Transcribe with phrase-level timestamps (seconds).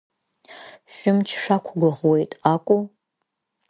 [0.93, 2.81] Шәымч шәақәгәыӷуеит акәу!